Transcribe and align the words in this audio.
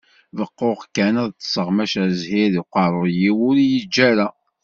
Beɣɣuɣ 0.35 0.79
kan 0.95 1.15
ad 1.23 1.31
ṭṭseɣ 1.35 1.67
maca 1.75 2.03
zzhir 2.17 2.47
deg 2.55 2.61
uqerru-w 2.63 3.37
ur 3.49 3.55
yi-iǧǧa 3.61 4.03
ara. 4.11 4.27